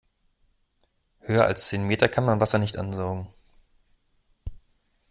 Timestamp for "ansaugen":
2.79-3.27